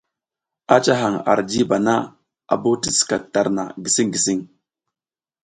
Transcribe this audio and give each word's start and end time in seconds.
A 0.75 0.77
ca 0.85 0.93
hang 1.01 1.17
ar 1.31 1.39
jiba 1.51 1.77
na, 1.85 1.95
a 2.53 2.55
bo 2.61 2.71
ti 2.81 2.89
skat 2.99 3.23
tarna 3.33 3.63
gising 3.83 4.09
gising. 4.13 4.41